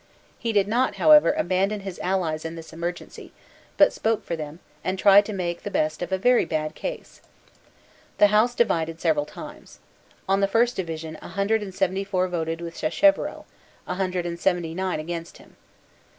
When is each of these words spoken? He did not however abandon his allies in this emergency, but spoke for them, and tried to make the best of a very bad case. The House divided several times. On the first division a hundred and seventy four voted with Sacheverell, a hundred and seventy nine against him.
He 0.39 0.51
did 0.51 0.67
not 0.67 0.95
however 0.95 1.31
abandon 1.33 1.81
his 1.81 1.99
allies 1.99 2.43
in 2.43 2.55
this 2.55 2.73
emergency, 2.73 3.31
but 3.77 3.93
spoke 3.93 4.23
for 4.25 4.35
them, 4.35 4.57
and 4.83 4.97
tried 4.97 5.25
to 5.27 5.31
make 5.31 5.61
the 5.61 5.69
best 5.69 6.01
of 6.01 6.11
a 6.11 6.17
very 6.17 6.43
bad 6.43 6.73
case. 6.73 7.21
The 8.17 8.25
House 8.33 8.55
divided 8.55 8.99
several 8.99 9.25
times. 9.27 9.77
On 10.27 10.39
the 10.39 10.47
first 10.47 10.75
division 10.75 11.19
a 11.21 11.27
hundred 11.27 11.61
and 11.61 11.71
seventy 11.75 12.03
four 12.03 12.27
voted 12.27 12.61
with 12.61 12.75
Sacheverell, 12.75 13.45
a 13.85 13.93
hundred 13.93 14.25
and 14.25 14.39
seventy 14.39 14.73
nine 14.73 14.99
against 14.99 15.37
him. 15.37 15.55